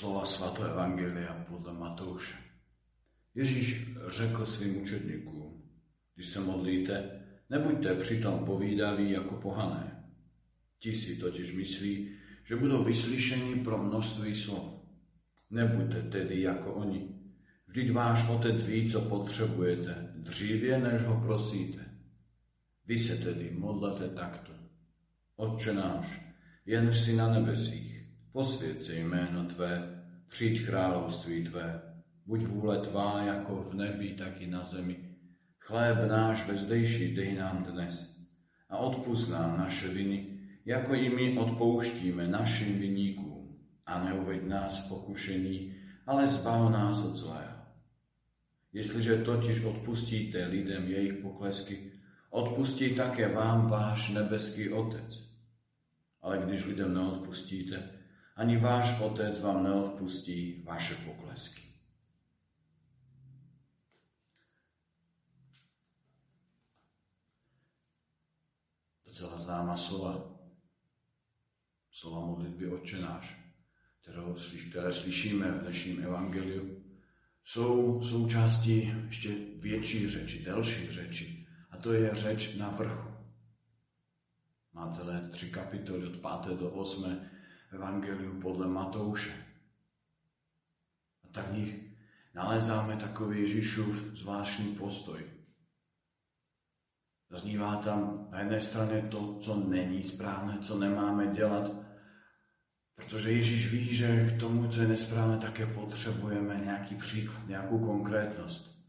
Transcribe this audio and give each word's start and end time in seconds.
slova 0.00 0.24
svato 0.24 0.64
Evangelia 0.64 1.44
podle 1.48 1.72
Matouše. 1.72 2.34
Ježíš 3.34 3.96
řekl 4.08 4.44
svým 4.44 4.82
učedníkům, 4.82 5.62
když 6.14 6.28
se 6.28 6.40
modlíte, 6.40 7.20
nebuďte 7.50 7.94
přitom 7.94 8.44
povídaví 8.44 9.10
jako 9.10 9.34
pohané. 9.34 10.04
Ti 10.78 10.94
si 10.94 11.16
totiž 11.16 11.52
myslí, 11.52 12.16
že 12.44 12.56
budou 12.56 12.84
vyslyšeni 12.84 13.54
pro 13.54 13.78
množství 13.78 14.34
slov. 14.34 14.80
Nebuďte 15.50 16.02
tedy 16.02 16.42
jako 16.42 16.74
oni. 16.74 17.08
Vždyť 17.68 17.92
váš 17.92 18.28
otec 18.28 18.64
ví, 18.64 18.90
co 18.90 19.00
potřebujete, 19.00 20.12
dříve, 20.16 20.78
než 20.78 21.02
ho 21.02 21.20
prosíte. 21.26 21.84
Vy 22.86 22.98
se 22.98 23.16
tedy 23.16 23.50
modlete 23.58 24.08
takto. 24.08 24.52
Otče 25.36 25.72
náš, 25.72 26.20
jen 26.66 26.94
si 26.94 27.16
na 27.16 27.34
nebesích, 27.34 27.89
posvěd 28.32 28.82
se 28.82 28.94
jméno 28.94 29.44
Tvé, 29.44 30.04
přijď 30.28 30.66
království 30.66 31.44
Tvé, 31.44 31.82
buď 32.26 32.40
vůle 32.40 32.78
Tvá 32.78 33.22
jako 33.22 33.62
v 33.62 33.74
nebi, 33.74 34.14
tak 34.14 34.40
i 34.40 34.46
na 34.46 34.64
zemi. 34.64 35.16
Chléb 35.58 35.98
náš 36.08 36.46
vezdejší 36.46 37.14
dej 37.14 37.34
nám 37.34 37.64
dnes 37.64 38.20
a 38.68 38.76
odpust 38.76 39.30
nám 39.30 39.58
naše 39.58 39.88
viny, 39.88 40.38
jako 40.66 40.94
i 40.94 41.10
my 41.10 41.38
odpouštíme 41.38 42.28
našim 42.28 42.78
viníkům. 42.78 43.58
A 43.86 44.04
neuveď 44.04 44.42
nás 44.42 44.84
v 44.84 44.88
pokušení, 44.88 45.74
ale 46.06 46.26
zbav 46.26 46.72
nás 46.72 47.02
od 47.02 47.16
zlého. 47.16 47.60
Jestliže 48.72 49.24
totiž 49.24 49.64
odpustíte 49.64 50.46
lidem 50.46 50.88
jejich 50.88 51.12
poklesky, 51.12 51.92
odpustí 52.30 52.94
také 52.94 53.34
vám 53.34 53.66
váš 53.66 54.10
nebeský 54.10 54.68
Otec. 54.68 55.30
Ale 56.22 56.38
když 56.38 56.64
lidem 56.64 56.94
neodpustíte, 56.94 57.90
ani 58.40 58.56
váš 58.56 59.00
Otec 59.00 59.40
vám 59.40 59.64
neodpustí 59.64 60.62
vaše 60.64 60.94
poklesky. 60.94 61.62
Docela 69.06 69.38
známa 69.38 69.76
slova. 69.76 70.40
Slova 71.90 72.26
modlitby 72.26 72.72
Otče 72.72 72.98
náš, 72.98 73.36
které 74.70 74.92
slyšíme 74.92 75.52
v 75.52 75.60
dnešním 75.60 76.04
evangeliu, 76.04 76.84
jsou 77.44 78.02
součástí 78.02 78.94
ještě 79.06 79.28
větší 79.58 80.08
řeči, 80.08 80.44
delší 80.44 80.92
řeči. 80.92 81.46
A 81.70 81.76
to 81.76 81.92
je 81.92 82.14
řeč 82.14 82.54
na 82.54 82.70
vrchu. 82.70 83.10
Má 84.72 84.92
celé 84.92 85.28
tři 85.28 85.50
kapitoly 85.50 86.06
od 86.06 86.42
5. 86.46 86.58
do 86.58 86.70
8. 86.70 87.20
Evangeliu 87.72 88.40
podle 88.40 88.66
Matouše. 88.66 89.32
A 91.24 91.28
tak 91.32 91.48
v 91.48 91.56
nich 91.56 91.90
nalezáme 92.34 92.96
takový 92.96 93.40
Ježíšův 93.40 93.96
zvláštní 93.96 94.74
postoj. 94.74 95.24
Zaznívá 97.30 97.76
tam 97.76 98.28
na 98.30 98.38
jedné 98.38 98.60
straně 98.60 99.02
to, 99.10 99.38
co 99.38 99.56
není 99.56 100.04
správné, 100.04 100.58
co 100.58 100.78
nemáme 100.78 101.26
dělat, 101.26 101.72
protože 102.94 103.32
Ježíš 103.32 103.72
ví, 103.72 103.96
že 103.96 104.30
k 104.30 104.40
tomu, 104.40 104.68
co 104.68 104.80
je 104.80 104.88
nesprávné, 104.88 105.38
také 105.38 105.66
potřebujeme 105.66 106.60
nějaký 106.64 106.94
příklad, 106.94 107.48
nějakou 107.48 107.78
konkrétnost. 107.78 108.80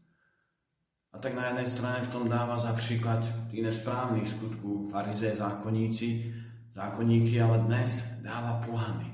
A 1.12 1.18
tak 1.18 1.34
na 1.34 1.46
jednej 1.46 1.66
strane 1.66 2.00
v 2.00 2.12
tom 2.12 2.28
dáva 2.28 2.58
za 2.58 2.72
príklad 2.72 3.24
tých 3.50 3.62
nesprávnych 3.62 4.30
skutků 4.30 4.90
farize, 4.90 5.34
zákonníci, 5.34 6.34
zákonníky, 6.74 7.40
ale 7.40 7.58
dnes 7.68 8.20
dáva 8.24 8.60
pohany. 8.64 9.08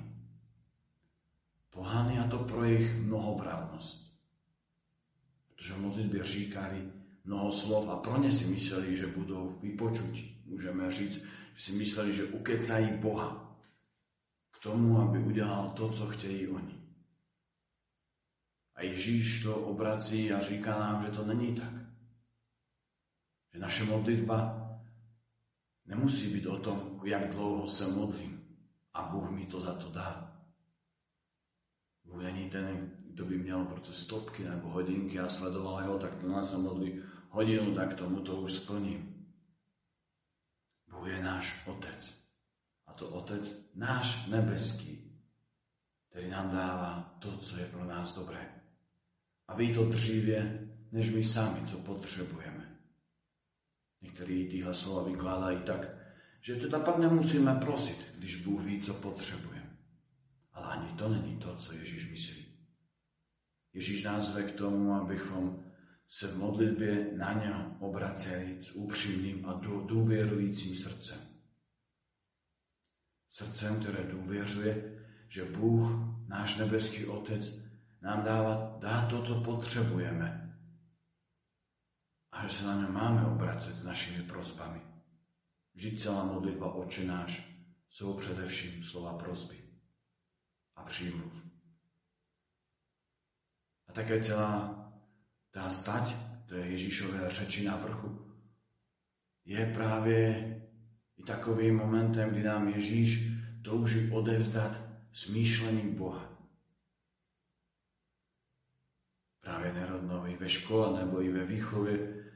Pohany 1.70 2.18
a 2.18 2.26
to 2.26 2.38
pro 2.46 2.64
ich 2.64 2.86
mnohovravnosť. 2.94 3.98
Pretože 5.48 5.74
v 5.74 5.82
modlitbe 5.82 6.18
říkali 6.24 6.78
mnoho 7.24 7.52
slov 7.52 7.88
a 7.90 7.96
pro 7.96 8.18
ne 8.18 8.32
si 8.32 8.46
mysleli, 8.50 8.96
že 8.96 9.10
budú 9.10 9.58
vypočuť. 9.62 10.46
Môžeme 10.48 10.88
říct, 10.90 11.22
že 11.54 11.60
si 11.60 11.72
mysleli, 11.76 12.14
že 12.14 12.30
ukecají 12.32 12.98
Boha 13.02 13.58
k 14.50 14.56
tomu, 14.58 14.98
aby 14.98 15.18
udelal 15.18 15.70
to, 15.76 15.90
co 15.92 16.06
chtějí 16.06 16.48
oni. 16.48 16.74
A 18.74 18.82
Ježíš 18.82 19.42
to 19.42 19.54
obrací 19.54 20.32
a 20.32 20.40
říká 20.40 20.78
nám, 20.78 21.02
že 21.02 21.10
to 21.10 21.26
není 21.26 21.54
tak. 21.54 21.74
Že 23.52 23.58
naše 23.58 23.84
modlitba 23.84 24.67
nemusí 25.88 26.28
byť 26.36 26.44
o 26.46 26.56
tom, 26.60 26.78
jak 27.04 27.32
dlouho 27.32 27.64
sa 27.64 27.88
modlím 27.88 28.38
a 28.92 29.08
Bůh 29.08 29.30
mi 29.30 29.44
to 29.48 29.60
za 29.60 29.74
to 29.74 29.88
dá. 29.88 30.36
Bůh 32.04 32.22
není 32.22 32.50
ten, 32.50 32.92
kto 33.12 33.24
by 33.24 33.38
měl 33.38 33.66
ruce 33.70 33.94
stopky 33.94 34.44
nebo 34.44 34.68
hodinky 34.68 35.20
a 35.20 35.28
sledoval 35.28 35.82
jeho, 35.82 35.98
tak 35.98 36.14
to 36.14 36.28
nás 36.28 36.50
sa 36.50 36.58
modlí 36.58 37.02
hodinu, 37.28 37.74
tak 37.74 37.94
tomu 37.94 38.20
to 38.20 38.36
už 38.36 38.52
splním. 38.52 39.26
Bůh 40.90 41.08
je 41.08 41.22
náš 41.22 41.66
Otec. 41.66 42.14
A 42.86 42.92
to 42.92 43.08
Otec 43.08 43.72
náš 43.74 44.26
nebeský, 44.28 45.08
ktorý 46.08 46.30
nám 46.30 46.50
dáva 46.50 46.90
to, 47.20 47.36
co 47.36 47.56
je 47.56 47.66
pro 47.68 47.84
nás 47.84 48.14
dobré. 48.14 48.40
A 49.48 49.56
ví 49.56 49.74
to 49.74 49.84
dříve, 49.88 50.68
než 50.92 51.10
my 51.10 51.22
sami, 51.22 51.66
co 51.66 51.78
potřebujeme. 51.78 52.77
Niektorí 53.98 54.46
týhle 54.46 54.74
slova 54.74 55.10
vykladajú 55.10 55.58
tak, 55.66 55.82
že 56.40 56.62
teda 56.62 56.78
pak 56.78 57.02
nemusíme 57.02 57.54
prosiť, 57.58 58.18
když 58.18 58.42
Bůh 58.46 58.62
ví, 58.62 58.80
co 58.82 58.94
potřebujeme. 58.94 59.76
Ale 60.52 60.66
ani 60.66 60.88
to 60.94 61.08
není 61.08 61.36
to, 61.36 61.56
co 61.56 61.72
Ježíš 61.72 62.10
myslí. 62.10 62.42
Ježíš 63.74 64.02
nás 64.02 64.34
ve 64.34 64.42
k 64.42 64.52
tomu, 64.52 64.94
abychom 64.94 65.64
se 66.08 66.26
v 66.28 66.38
modlitbě 66.38 67.10
na 67.16 67.32
něho 67.32 67.76
obraceli 67.80 68.58
s 68.62 68.72
úpřímným 68.72 69.46
a 69.46 69.60
důvěrujícím 69.86 70.76
srdcem. 70.76 71.18
Srdcem, 73.30 73.80
které 73.80 74.04
důvěřuje, 74.04 74.98
že 75.28 75.44
Bůh, 75.44 75.90
náš 76.28 76.56
nebeský 76.56 77.06
Otec, 77.06 77.60
nám 78.02 78.24
dává, 78.24 78.78
dá 78.80 79.06
to, 79.06 79.22
co 79.22 79.40
potřebujeme, 79.40 80.47
že 82.48 82.64
sa 82.64 82.72
na 82.72 82.80
ňa 82.82 82.88
máme 82.88 83.22
obracať 83.36 83.76
s 83.76 83.84
našimi 83.84 84.24
prozbami. 84.24 84.80
Vždy 85.76 86.00
celá 86.00 86.24
modlitba 86.24 86.72
Oče 86.80 87.04
náš 87.04 87.44
sú 87.92 88.16
především 88.16 88.80
slova 88.80 89.20
prozby 89.20 89.60
a 90.76 90.82
přímluv. 90.88 91.32
A 93.88 93.92
také 93.92 94.20
celá 94.24 94.72
tá 95.52 95.68
stať, 95.68 96.16
je 96.48 96.72
Ježíšové 96.72 97.28
řeči 97.28 97.64
na 97.68 97.76
vrchu, 97.76 98.08
je 99.44 99.72
právě 99.74 100.20
i 101.16 101.22
takovým 101.22 101.76
momentem, 101.76 102.30
kdy 102.30 102.42
nám 102.42 102.68
Ježíš 102.68 103.28
touží 103.64 104.10
odevzdat 104.10 104.80
smýšlení 105.12 105.92
Boha. 105.92 106.24
Práve 109.40 109.72
nerodno 109.72 110.28
i 110.28 110.36
ve 110.36 110.48
škole 110.48 111.00
nebo 111.00 111.22
i 111.22 111.32
ve 111.32 111.44
výchově 111.44 112.27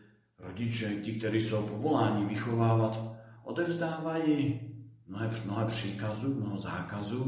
rodiče, 0.42 1.06
ti, 1.06 1.22
ktorí 1.22 1.38
sú 1.38 1.62
povoláni 1.62 2.26
vychovávať, 2.26 2.98
odevzdávajú 3.46 4.34
mnohé, 5.06 5.26
mnohé 5.46 5.64
příkazu, 5.70 6.34
mnoho 6.34 6.58
zákazu, 6.58 7.22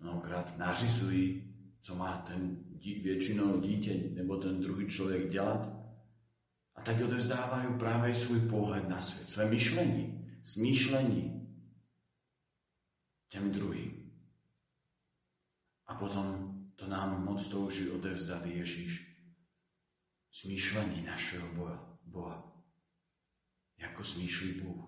mnohokrát 0.00 0.58
nařizují, 0.58 1.54
co 1.80 1.94
má 1.94 2.18
ten 2.26 2.56
většinou 2.82 3.60
dítě 3.60 3.94
nebo 4.14 4.36
ten 4.36 4.60
druhý 4.60 4.86
člověk 4.86 5.30
dělat. 5.30 5.70
A 6.74 6.82
tak 6.82 6.98
odevzdávajú 7.00 7.78
práve 7.78 8.14
svůj 8.14 8.50
pohled 8.50 8.88
na 8.88 9.00
svět, 9.00 9.28
své 9.30 9.46
myšlení, 9.46 10.26
smýšlení 10.42 11.48
těm 13.28 13.50
druhým. 13.50 14.10
A 15.86 15.94
potom 15.94 16.54
to 16.74 16.88
nám 16.88 17.24
moc 17.24 17.48
touží 17.48 17.88
odevzdať 17.90 18.46
Ježíš 18.46 19.13
smýšlení 20.34 21.06
našeho 21.06 21.46
Boha. 22.10 22.42
Ako 23.94 24.04
smýšlí 24.04 24.60
Bůh. 24.60 24.84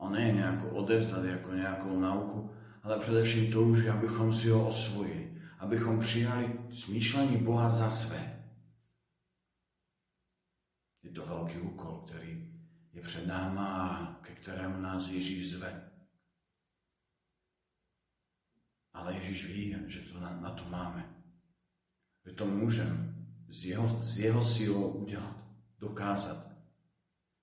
On 0.00 0.16
nie 0.16 0.32
je 0.32 0.40
nejako 0.40 0.80
odevzdať 0.80 1.24
ako 1.28 1.50
nejakou 1.60 1.94
nauku, 2.00 2.38
ale 2.80 2.96
především 2.96 3.52
touží, 3.52 3.84
abychom 3.88 4.32
si 4.32 4.48
ho 4.48 4.68
osvojili, 4.68 5.36
abychom 5.58 6.00
přijali 6.00 6.72
smýšlení 6.72 7.36
Boha 7.36 7.68
za 7.68 7.90
své. 7.90 8.16
Je 11.04 11.12
to 11.12 11.26
veľký 11.26 11.60
úkol, 11.60 12.06
ktorý 12.08 12.32
je 12.96 13.00
před 13.02 13.26
náma 13.26 13.66
a 13.66 13.88
ke 14.24 14.32
ktorému 14.40 14.80
nás 14.80 15.08
Ježíš 15.08 15.58
zve. 15.58 15.68
Ale 18.92 19.14
Ježíš 19.20 19.52
ví, 19.52 19.76
že 19.88 20.00
to 20.12 20.20
na, 20.20 20.32
na 20.40 20.50
to 20.56 20.64
máme. 20.70 21.04
Že 22.24 22.32
to 22.36 22.44
môžem 22.46 23.09
s 23.50 23.64
jeho, 23.64 24.02
s 24.02 24.18
jeho 24.18 24.42
silou 24.42 24.88
udělat, 24.88 25.36
dokázat. 25.78 26.50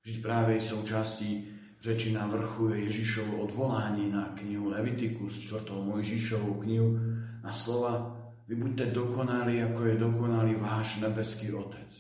Vždyť 0.04 0.22
práve 0.22 0.62
součástí 0.62 1.52
reči 1.86 2.14
na 2.14 2.28
vrchu 2.28 2.70
je 2.70 2.84
Ježišovo 2.84 3.44
odvolání 3.44 4.12
na 4.12 4.26
knihu 4.40 4.70
Levitikus, 4.70 5.40
4. 5.40 5.68
Mojžišovú 5.72 6.64
knihu, 6.64 7.00
na 7.44 7.52
slova 7.54 8.18
vy 8.48 8.56
buďte 8.56 8.86
dokonali, 8.96 9.64
ako 9.64 9.82
je 9.84 9.96
dokonalý 9.96 10.56
váš 10.56 11.04
nebeský 11.04 11.52
Otec. 11.52 11.92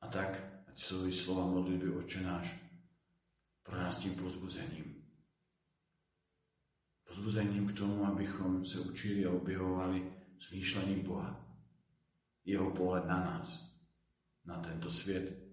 A 0.00 0.08
tak, 0.08 0.40
ať 0.68 0.76
sú 0.80 1.04
slova 1.12 1.44
modlitby 1.44 1.92
Oče 1.92 2.24
náš 2.24 2.56
pro 3.66 3.76
nás 3.76 3.96
tím 3.96 4.14
pozbuzením. 4.14 4.95
Pozbuzením 7.08 7.68
k 7.68 7.78
tomu, 7.78 8.06
abychom 8.06 8.66
se 8.66 8.80
učili 8.80 9.26
a 9.26 9.30
objevovali 9.30 10.12
smýšlením 10.38 11.02
Boha. 11.02 11.46
Jeho 12.44 12.70
pohled 12.70 13.06
na 13.06 13.20
nás, 13.20 13.76
na 14.44 14.60
tento 14.60 14.90
svět. 14.90 15.46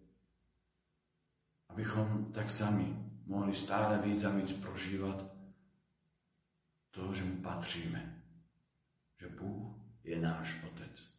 Abychom 1.69 2.31
tak 2.33 2.49
sami 2.49 3.03
mohli 3.25 3.55
stále 3.55 3.97
víc 3.97 4.23
a 4.23 4.29
víc 4.29 4.53
prožívat 4.53 5.33
toho, 6.91 7.13
že 7.13 7.23
mu 7.23 7.41
patříme. 7.41 8.23
Že 9.19 9.29
Bůh 9.29 9.75
je 10.03 10.21
náš 10.21 10.63
Otec. 10.63 11.12